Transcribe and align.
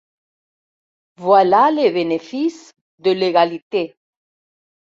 Voilà 1.17 1.69
les 1.69 1.91
bénéfices 1.91 2.73
de 2.97 3.11
l’égalité. 3.11 3.95